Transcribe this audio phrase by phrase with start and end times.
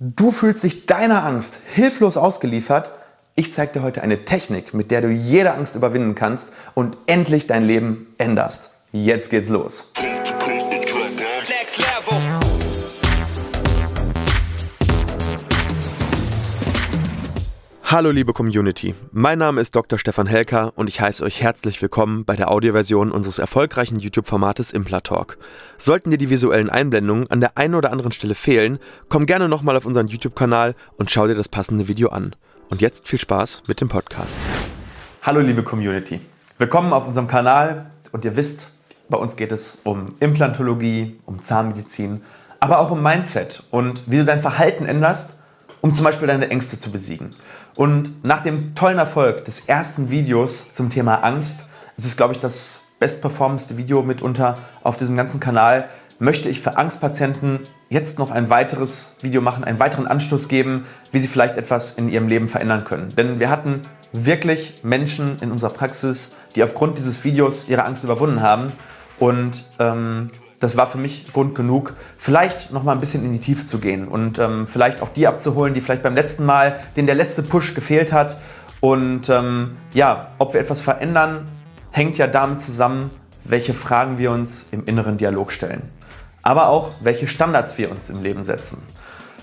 [0.00, 2.92] Du fühlst dich deiner Angst hilflos ausgeliefert.
[3.34, 7.48] Ich zeige dir heute eine Technik, mit der du jede Angst überwinden kannst und endlich
[7.48, 8.70] dein Leben änderst.
[8.92, 9.92] Jetzt geht's los.
[17.90, 19.98] Hallo liebe Community, mein Name ist Dr.
[19.98, 25.38] Stefan Helker und ich heiße euch herzlich willkommen bei der Audioversion unseres erfolgreichen YouTube-Formates Implatalk.
[25.78, 28.78] Sollten dir die visuellen Einblendungen an der einen oder anderen Stelle fehlen,
[29.08, 32.36] komm gerne nochmal auf unseren YouTube-Kanal und schau dir das passende Video an.
[32.68, 34.36] Und jetzt viel Spaß mit dem Podcast.
[35.22, 36.20] Hallo liebe Community,
[36.58, 38.68] willkommen auf unserem Kanal und ihr wisst,
[39.08, 42.20] bei uns geht es um Implantologie, um Zahnmedizin,
[42.60, 45.37] aber auch um Mindset und wie du dein Verhalten änderst,
[45.80, 47.30] um zum Beispiel deine Ängste zu besiegen.
[47.74, 52.40] Und nach dem tollen Erfolg des ersten Videos zum Thema Angst, es ist, glaube ich,
[52.40, 58.50] das bestperformendste Video mitunter auf diesem ganzen Kanal, möchte ich für Angstpatienten jetzt noch ein
[58.50, 62.84] weiteres Video machen, einen weiteren Anstoß geben, wie sie vielleicht etwas in ihrem Leben verändern
[62.84, 63.14] können.
[63.16, 68.42] Denn wir hatten wirklich Menschen in unserer Praxis, die aufgrund dieses Videos ihre Angst überwunden
[68.42, 68.72] haben.
[69.18, 73.38] Und ähm, das war für mich Grund genug, vielleicht noch mal ein bisschen in die
[73.38, 77.06] Tiefe zu gehen und ähm, vielleicht auch die abzuholen, die vielleicht beim letzten Mal, denen
[77.06, 78.36] der letzte Push gefehlt hat.
[78.80, 81.44] Und ähm, ja, ob wir etwas verändern,
[81.90, 83.10] hängt ja damit zusammen,
[83.44, 85.82] welche Fragen wir uns im inneren Dialog stellen.
[86.42, 88.82] Aber auch, welche Standards wir uns im Leben setzen.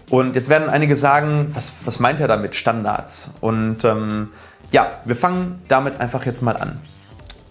[0.10, 3.32] Und jetzt werden einige sagen, was, was meint er damit, Standards?
[3.42, 4.30] Und ähm,
[4.72, 6.80] ja, wir fangen damit einfach jetzt mal an.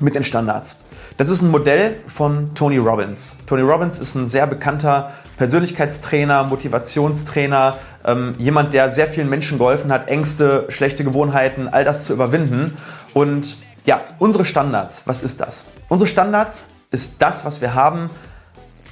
[0.00, 0.78] Mit den Standards.
[1.16, 3.36] Das ist ein Modell von Tony Robbins.
[3.46, 9.92] Tony Robbins ist ein sehr bekannter Persönlichkeitstrainer, Motivationstrainer, ähm, jemand, der sehr vielen Menschen geholfen
[9.92, 12.76] hat, Ängste, schlechte Gewohnheiten, all das zu überwinden.
[13.14, 15.64] Und ja, unsere Standards, was ist das?
[15.88, 18.10] Unsere Standards ist das, was wir haben,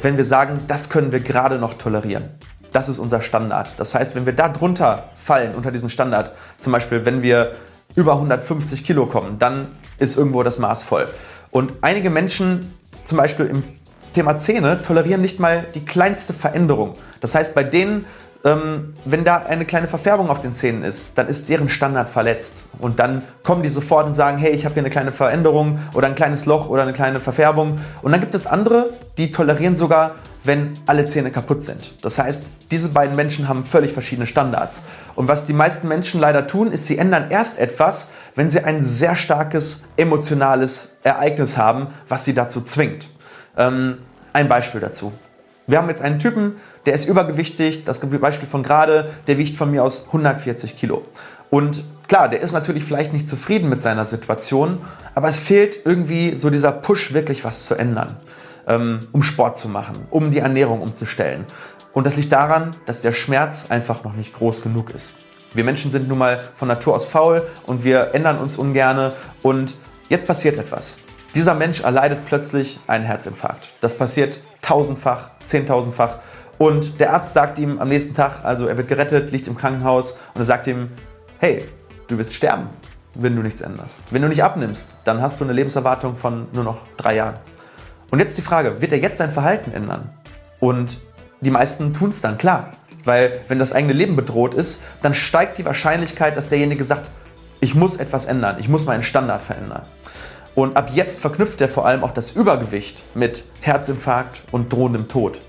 [0.00, 2.24] wenn wir sagen, das können wir gerade noch tolerieren.
[2.72, 3.74] Das ist unser Standard.
[3.76, 7.52] Das heißt, wenn wir da drunter fallen, unter diesen Standard, zum Beispiel, wenn wir
[7.94, 11.06] über 150 Kilo kommen, dann ist irgendwo das Maß voll.
[11.50, 13.62] Und einige Menschen, zum Beispiel im
[14.14, 16.94] Thema Zähne, tolerieren nicht mal die kleinste Veränderung.
[17.20, 18.04] Das heißt, bei denen,
[18.44, 22.64] ähm, wenn da eine kleine Verfärbung auf den Zähnen ist, dann ist deren Standard verletzt.
[22.78, 26.06] Und dann kommen die sofort und sagen, hey, ich habe hier eine kleine Veränderung oder
[26.06, 27.80] ein kleines Loch oder eine kleine Verfärbung.
[28.02, 31.92] Und dann gibt es andere, die tolerieren sogar wenn alle Zähne kaputt sind.
[32.02, 34.82] Das heißt, diese beiden Menschen haben völlig verschiedene Standards.
[35.14, 38.82] Und was die meisten Menschen leider tun, ist, sie ändern erst etwas, wenn sie ein
[38.82, 43.08] sehr starkes emotionales Ereignis haben, was sie dazu zwingt.
[43.56, 43.98] Ähm,
[44.32, 45.12] ein Beispiel dazu.
[45.66, 46.56] Wir haben jetzt einen Typen,
[46.86, 51.02] der ist übergewichtig, das Beispiel von gerade, der wiegt von mir aus 140 Kilo.
[51.50, 54.80] Und klar, der ist natürlich vielleicht nicht zufrieden mit seiner Situation,
[55.14, 58.16] aber es fehlt irgendwie so dieser Push, wirklich was zu ändern
[58.66, 61.46] ähm, um Sport zu machen, um die Ernährung umzustellen.
[61.92, 65.14] Und das liegt daran, dass der Schmerz einfach noch nicht groß genug ist.
[65.54, 69.12] Wir Menschen sind nun mal von Natur aus faul und wir ändern uns ungerne.
[69.42, 69.74] Und
[70.08, 70.96] jetzt passiert etwas.
[71.34, 73.70] Dieser Mensch erleidet plötzlich einen Herzinfarkt.
[73.80, 76.18] Das passiert tausendfach, zehntausendfach.
[76.58, 80.12] Und der Arzt sagt ihm am nächsten Tag, also er wird gerettet, liegt im Krankenhaus
[80.34, 80.90] und er sagt ihm,
[81.38, 81.64] hey,
[82.08, 82.68] du wirst sterben,
[83.14, 84.00] wenn du nichts änderst.
[84.10, 87.34] Wenn du nicht abnimmst, dann hast du eine Lebenserwartung von nur noch drei Jahren.
[88.10, 90.10] Und jetzt die Frage, wird er jetzt sein Verhalten ändern?
[90.60, 90.98] Und
[91.40, 92.70] die meisten tun es dann, klar.
[93.04, 97.10] Weil wenn das eigene Leben bedroht ist, dann steigt die Wahrscheinlichkeit, dass derjenige sagt,
[97.60, 99.82] ich muss etwas ändern, ich muss meinen Standard verändern.
[100.54, 105.40] Und ab jetzt verknüpft er vor allem auch das Übergewicht mit Herzinfarkt und drohendem Tod.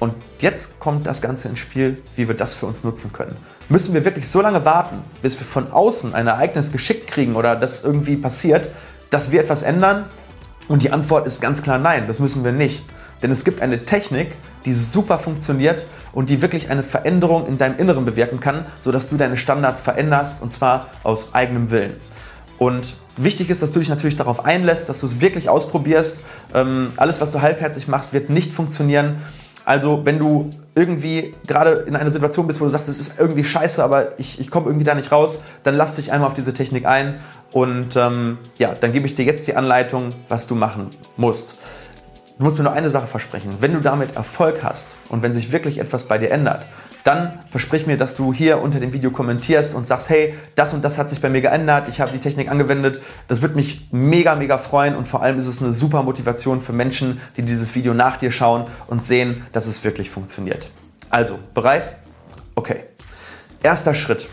[0.00, 3.36] Und jetzt kommt das Ganze ins Spiel, wie wir das für uns nutzen können.
[3.68, 7.56] Müssen wir wirklich so lange warten, bis wir von außen ein Ereignis geschickt kriegen oder
[7.56, 8.68] das irgendwie passiert,
[9.10, 10.04] dass wir etwas ändern?
[10.68, 12.84] Und die Antwort ist ganz klar nein, das müssen wir nicht.
[13.22, 15.84] Denn es gibt eine Technik, die super funktioniert
[16.18, 20.42] und die wirklich eine Veränderung in deinem Inneren bewirken kann, sodass du deine Standards veränderst
[20.42, 21.94] und zwar aus eigenem Willen.
[22.58, 26.24] Und wichtig ist, dass du dich natürlich darauf einlässt, dass du es wirklich ausprobierst.
[26.56, 29.22] Ähm, alles, was du halbherzig machst, wird nicht funktionieren.
[29.64, 33.44] Also, wenn du irgendwie gerade in einer Situation bist, wo du sagst, es ist irgendwie
[33.44, 36.52] scheiße, aber ich, ich komme irgendwie da nicht raus, dann lass dich einmal auf diese
[36.52, 37.14] Technik ein
[37.52, 41.54] und ähm, ja, dann gebe ich dir jetzt die Anleitung, was du machen musst.
[42.38, 43.56] Du musst mir nur eine Sache versprechen.
[43.58, 46.68] Wenn du damit Erfolg hast und wenn sich wirklich etwas bei dir ändert,
[47.02, 50.84] dann versprich mir, dass du hier unter dem Video kommentierst und sagst, hey, das und
[50.84, 53.00] das hat sich bei mir geändert, ich habe die Technik angewendet.
[53.26, 56.72] Das würde mich mega, mega freuen und vor allem ist es eine super Motivation für
[56.72, 60.70] Menschen, die dieses Video nach dir schauen und sehen, dass es wirklich funktioniert.
[61.10, 61.96] Also, bereit?
[62.54, 62.84] Okay.
[63.64, 64.28] Erster Schritt.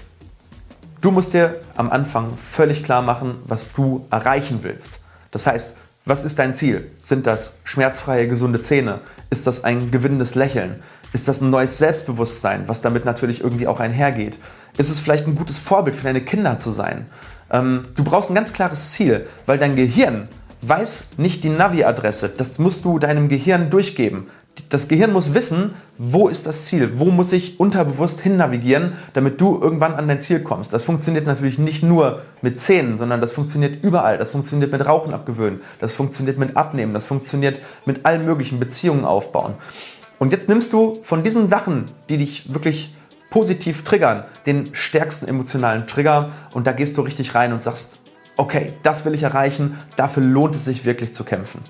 [1.02, 5.00] Du musst dir am Anfang völlig klar machen, was du erreichen willst.
[5.32, 5.76] Das heißt,
[6.06, 6.92] was ist dein Ziel?
[7.00, 9.02] Sind das schmerzfreie, gesunde Zähne?
[9.32, 10.82] Ist das ein gewinnendes Lächeln?
[11.14, 14.38] Ist das ein neues Selbstbewusstsein, was damit natürlich irgendwie auch einhergeht?
[14.78, 17.08] Ist es vielleicht ein gutes Vorbild für deine Kinder zu sein?
[17.52, 20.28] Ähm, du brauchst ein ganz klares Ziel, weil dein Gehirn
[20.62, 22.30] weiß nicht die Navi-Adresse.
[22.30, 24.28] Das musst du deinem Gehirn durchgeben.
[24.70, 29.40] Das Gehirn muss wissen, wo ist das Ziel, wo muss ich unterbewusst hin navigieren, damit
[29.42, 30.74] du irgendwann an dein Ziel kommst.
[30.74, 34.18] Das funktioniert natürlich nicht nur mit Zähnen, sondern das funktioniert überall.
[34.18, 39.06] Das funktioniert mit Rauchen abgewöhnen, das funktioniert mit Abnehmen, das funktioniert mit allen möglichen Beziehungen
[39.06, 39.56] aufbauen.
[40.20, 42.96] Und jetzt nimmst du von diesen Sachen, die dich wirklich
[43.30, 48.00] positiv triggern, den stärksten emotionalen Trigger und da gehst du richtig rein und sagst,
[48.38, 51.62] okay, das will ich erreichen, dafür lohnt es sich wirklich zu kämpfen.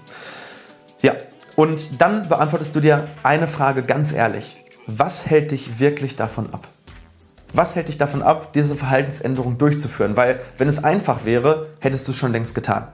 [1.01, 1.13] Ja,
[1.55, 4.57] und dann beantwortest du dir eine Frage ganz ehrlich.
[4.87, 6.67] Was hält dich wirklich davon ab?
[7.53, 10.17] Was hält dich davon ab, diese Verhaltensänderung durchzuführen?
[10.17, 12.87] Weil wenn es einfach wäre, hättest du es schon längst getan.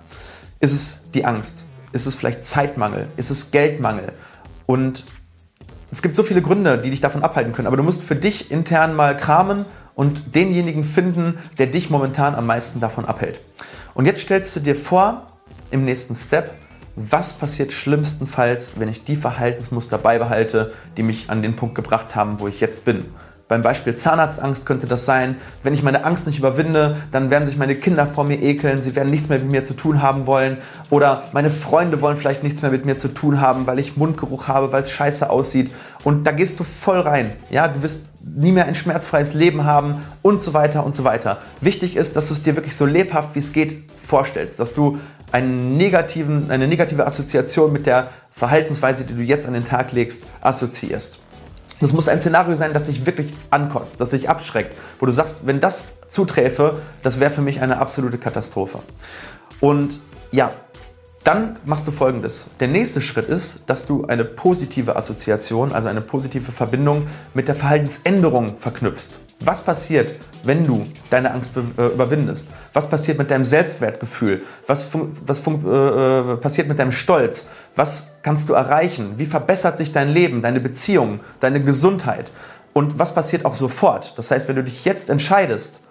[0.59, 1.63] Ist es die Angst?
[1.91, 3.07] Ist es vielleicht Zeitmangel?
[3.17, 4.13] Ist es Geldmangel?
[4.67, 5.05] Und
[5.91, 8.51] es gibt so viele Gründe, die dich davon abhalten können, aber du musst für dich
[8.51, 9.65] intern mal kramen
[9.95, 13.41] und denjenigen finden, der dich momentan am meisten davon abhält.
[13.93, 15.25] Und jetzt stellst du dir vor,
[15.69, 16.55] im nächsten Step,
[16.95, 22.39] was passiert schlimmstenfalls, wenn ich die Verhaltensmuster beibehalte, die mich an den Punkt gebracht haben,
[22.39, 23.05] wo ich jetzt bin.
[23.51, 27.57] Beim Beispiel Zahnarztangst könnte das sein, wenn ich meine Angst nicht überwinde, dann werden sich
[27.57, 30.57] meine Kinder vor mir ekeln, sie werden nichts mehr mit mir zu tun haben wollen.
[30.89, 34.47] Oder meine Freunde wollen vielleicht nichts mehr mit mir zu tun haben, weil ich Mundgeruch
[34.47, 35.69] habe, weil es scheiße aussieht
[36.03, 37.33] und da gehst du voll rein.
[37.49, 41.39] Ja, du wirst nie mehr ein schmerzfreies Leben haben und so weiter und so weiter.
[41.59, 44.99] Wichtig ist, dass du es dir wirklich so lebhaft wie es geht vorstellst, dass du
[45.31, 50.25] einen negativen, eine negative Assoziation mit der Verhaltensweise, die du jetzt an den Tag legst,
[50.41, 51.19] assoziierst.
[51.79, 55.47] Das muss ein Szenario sein, das sich wirklich ankotzt, das sich abschreckt, wo du sagst,
[55.47, 58.79] wenn das zuträfe, das wäre für mich eine absolute Katastrophe.
[59.59, 59.99] Und
[60.31, 60.51] ja,
[61.23, 62.47] dann machst du folgendes.
[62.59, 67.55] Der nächste Schritt ist, dass du eine positive Assoziation, also eine positive Verbindung mit der
[67.55, 69.19] Verhaltensänderung verknüpfst.
[69.39, 72.49] Was passiert, wenn du deine Angst äh, überwindest?
[72.73, 74.43] Was passiert mit deinem Selbstwertgefühl?
[74.67, 77.47] Was, was äh, äh, passiert mit deinem Stolz?
[77.75, 79.13] Was kannst du erreichen?
[79.17, 82.31] Wie verbessert sich dein Leben, deine Beziehung, deine Gesundheit?
[82.73, 84.17] Und was passiert auch sofort?
[84.17, 85.81] Das heißt, wenn du dich jetzt entscheidest,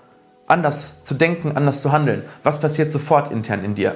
[0.47, 3.94] anders zu denken, anders zu handeln, was passiert sofort intern in dir?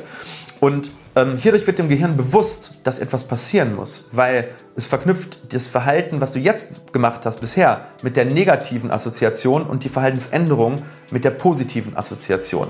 [0.60, 6.20] Und hierdurch wird dem Gehirn bewusst, dass etwas passieren muss, weil es verknüpft das Verhalten,
[6.20, 11.31] was du jetzt gemacht hast bisher, mit der negativen Assoziation und die Verhaltensänderung mit der
[11.31, 12.69] positiven Assoziation.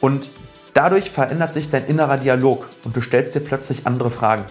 [0.00, 0.30] Und
[0.72, 4.44] dadurch verändert sich dein innerer Dialog und du stellst dir plötzlich andere Fragen.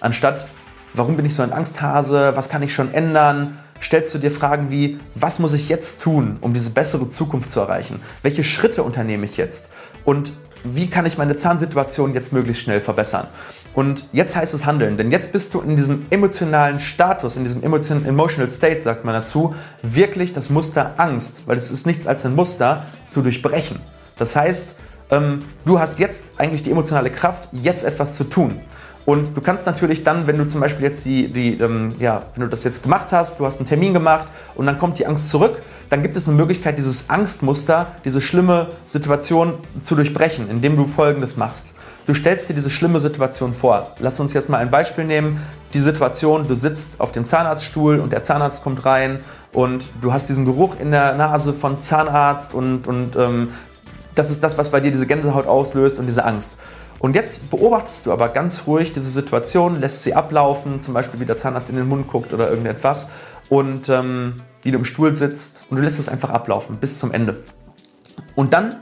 [0.00, 0.46] Anstatt,
[0.92, 4.70] warum bin ich so ein Angsthase, was kann ich schon ändern, stellst du dir Fragen
[4.70, 8.02] wie, was muss ich jetzt tun, um diese bessere Zukunft zu erreichen?
[8.22, 9.72] Welche Schritte unternehme ich jetzt?
[10.04, 10.32] Und
[10.64, 13.28] wie kann ich meine Zahnsituation jetzt möglichst schnell verbessern?
[13.74, 17.62] Und jetzt heißt es handeln, denn jetzt bist du in diesem emotionalen Status, in diesem
[17.62, 22.34] emotional state, sagt man dazu, wirklich das Muster Angst, weil es ist nichts als ein
[22.34, 23.78] Muster, zu durchbrechen.
[24.16, 24.74] Das heißt,
[25.10, 28.60] ähm, du hast jetzt eigentlich die emotionale Kraft, jetzt etwas zu tun.
[29.08, 32.42] Und du kannst natürlich dann, wenn du zum Beispiel jetzt die, die ähm, ja, wenn
[32.42, 35.30] du das jetzt gemacht hast, du hast einen Termin gemacht und dann kommt die Angst
[35.30, 40.84] zurück, dann gibt es eine Möglichkeit, dieses Angstmuster, diese schlimme Situation zu durchbrechen, indem du
[40.84, 41.74] Folgendes machst.
[42.06, 43.88] Du stellst dir diese schlimme Situation vor.
[43.98, 45.42] Lass uns jetzt mal ein Beispiel nehmen.
[45.74, 49.20] Die Situation, du sitzt auf dem Zahnarztstuhl und der Zahnarzt kommt rein
[49.52, 53.48] und du hast diesen Geruch in der Nase von Zahnarzt und, und ähm,
[54.14, 56.56] das ist das, was bei dir diese Gänsehaut auslöst und diese Angst.
[56.98, 61.26] Und jetzt beobachtest du aber ganz ruhig diese Situation, lässt sie ablaufen, zum Beispiel wie
[61.26, 63.08] der Zahnarzt in den Mund guckt oder irgendetwas
[63.48, 64.34] und ähm,
[64.68, 67.42] wie du im Stuhl sitzt und du lässt es einfach ablaufen bis zum Ende.
[68.34, 68.76] Und dann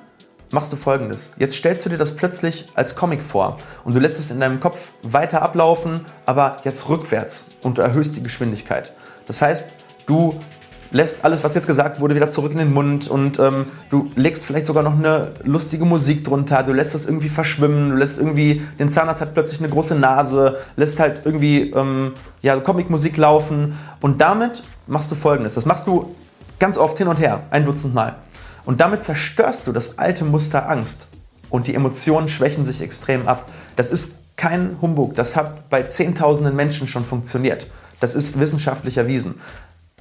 [0.51, 1.37] machst du folgendes.
[1.39, 4.59] Jetzt stellst du dir das plötzlich als Comic vor und du lässt es in deinem
[4.59, 8.95] Kopf weiter ablaufen, aber jetzt rückwärts und du erhöhst die Geschwindigkeit.
[9.29, 9.75] Das heißt,
[10.07, 10.41] du
[10.91, 14.45] lässt alles, was jetzt gesagt wurde, wieder zurück in den Mund und ähm, du legst
[14.45, 18.63] vielleicht sogar noch eine lustige Musik drunter, du lässt das irgendwie verschwimmen, du lässt irgendwie,
[18.81, 24.21] den Zahnarzt hat plötzlich eine große Nase, lässt halt irgendwie ähm, ja, Comicmusik laufen und
[24.21, 26.15] damit machst du folgendes, das machst du
[26.59, 28.17] ganz oft hin und her, ein Dutzend Mal
[28.65, 31.09] und damit zerstörst du das alte Muster Angst
[31.51, 33.51] und die Emotionen schwächen sich extrem ab.
[33.77, 37.69] Das ist kein Humbug, das hat bei Zehntausenden Menschen schon funktioniert.
[38.01, 39.41] Das ist wissenschaftlich erwiesen.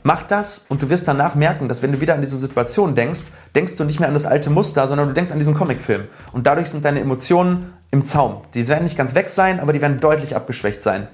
[0.03, 3.21] Mach das und du wirst danach merken, dass wenn du wieder an diese Situation denkst,
[3.55, 6.03] denkst du nicht mehr an das alte Muster, sondern du denkst an diesen Comicfilm.
[6.31, 8.41] Und dadurch sind deine Emotionen im Zaum.
[8.53, 11.07] Die werden nicht ganz weg sein, aber die werden deutlich abgeschwächt sein.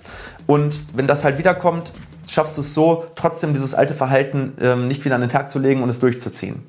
[0.45, 1.93] Und wenn das halt wiederkommt,
[2.27, 5.59] schaffst du es so, trotzdem dieses alte Verhalten ähm, nicht wieder an den Tag zu
[5.59, 6.63] legen und es durchzuziehen.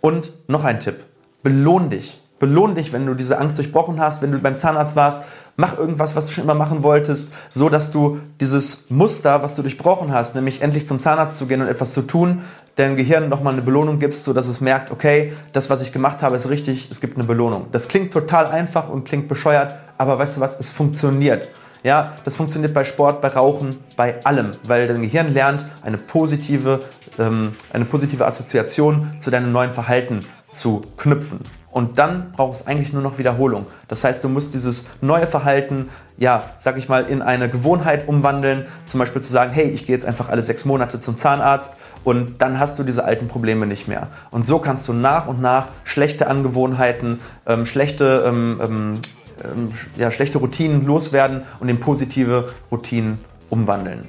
[0.00, 0.96] Und noch ein Tipp.
[1.42, 2.20] Belohn dich.
[2.38, 5.24] Belohn dich, wenn du diese Angst durchbrochen hast, wenn du beim Zahnarzt warst.
[5.56, 9.62] Mach irgendwas, was du schon immer machen wolltest, so dass du dieses Muster, was du
[9.62, 12.42] durchbrochen hast, nämlich endlich zum Zahnarzt zu gehen und etwas zu tun,
[12.76, 16.36] deinem Gehirn nochmal eine Belohnung gibst, sodass es merkt, okay, das, was ich gemacht habe,
[16.36, 17.66] ist richtig, es gibt eine Belohnung.
[17.70, 21.48] Das klingt total einfach und klingt bescheuert, aber weißt du was, es funktioniert.
[21.84, 26.80] Ja, das funktioniert bei Sport, bei Rauchen, bei allem, weil dein Gehirn lernt, eine positive,
[27.18, 31.40] ähm, eine positive Assoziation zu deinem neuen Verhalten zu knüpfen.
[31.70, 33.66] Und dann braucht es eigentlich nur noch Wiederholung.
[33.88, 38.64] Das heißt, du musst dieses neue Verhalten, ja, sag ich mal, in eine Gewohnheit umwandeln.
[38.86, 42.40] Zum Beispiel zu sagen, hey, ich gehe jetzt einfach alle sechs Monate zum Zahnarzt und
[42.40, 44.08] dann hast du diese alten Probleme nicht mehr.
[44.30, 49.00] Und so kannst du nach und nach schlechte Angewohnheiten, ähm, schlechte ähm, ähm
[49.44, 53.20] ähm, ja, schlechte Routinen loswerden und in positive Routinen
[53.50, 54.06] umwandeln.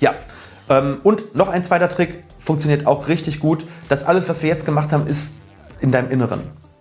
[0.00, 0.14] Ja,
[0.68, 3.66] ähm, und noch ein zweiter Trick funktioniert auch richtig gut.
[3.88, 5.42] Das alles, was wir jetzt gemacht haben, ist
[5.80, 6.40] in deinem Inneren.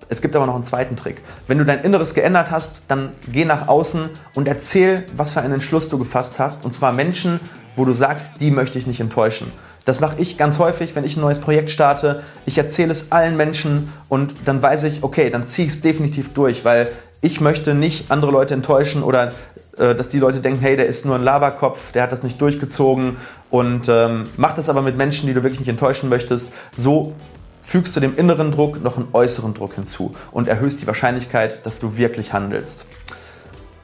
[0.09, 1.21] Es gibt aber noch einen zweiten Trick.
[1.47, 5.53] Wenn du dein Inneres geändert hast, dann geh nach außen und erzähl, was für einen
[5.53, 6.65] Entschluss du gefasst hast.
[6.65, 7.39] Und zwar Menschen,
[7.77, 9.51] wo du sagst, die möchte ich nicht enttäuschen.
[9.85, 12.23] Das mache ich ganz häufig, wenn ich ein neues Projekt starte.
[12.45, 16.33] Ich erzähle es allen Menschen und dann weiß ich, okay, dann ziehe ich es definitiv
[16.33, 16.89] durch, weil
[17.21, 19.33] ich möchte nicht andere Leute enttäuschen oder
[19.77, 22.41] äh, dass die Leute denken, hey, der ist nur ein Laberkopf, der hat das nicht
[22.41, 23.17] durchgezogen
[23.49, 26.51] und ähm, mach das aber mit Menschen, die du wirklich nicht enttäuschen möchtest.
[26.71, 27.13] So
[27.61, 31.79] fügst du dem inneren Druck noch einen äußeren Druck hinzu und erhöhst die Wahrscheinlichkeit, dass
[31.79, 32.87] du wirklich handelst.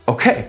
[0.05, 0.45] Okay,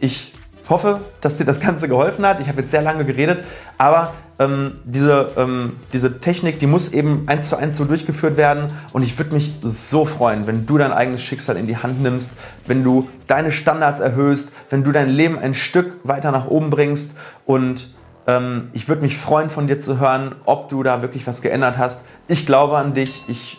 [0.00, 0.32] ich
[0.70, 2.40] hoffe, dass dir das Ganze geholfen hat.
[2.40, 3.44] Ich habe jetzt sehr lange geredet,
[3.78, 8.72] aber ähm, diese, ähm, diese Technik, die muss eben eins zu eins so durchgeführt werden.
[8.92, 12.32] Und ich würde mich so freuen, wenn du dein eigenes Schicksal in die Hand nimmst,
[12.66, 17.16] wenn du deine Standards erhöhst, wenn du dein Leben ein Stück weiter nach oben bringst.
[17.46, 17.88] Und
[18.26, 21.78] ähm, ich würde mich freuen, von dir zu hören, ob du da wirklich was geändert
[21.78, 22.04] hast.
[22.28, 23.22] Ich glaube an dich.
[23.28, 23.58] Ich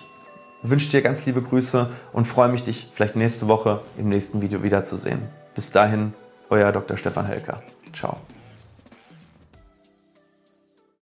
[0.61, 4.63] wünsche dir ganz liebe Grüße und freue mich, dich vielleicht nächste Woche im nächsten Video
[4.63, 5.21] wiederzusehen.
[5.55, 6.13] Bis dahin,
[6.49, 6.97] euer Dr.
[6.97, 7.61] Stefan Helker.
[7.93, 8.17] Ciao.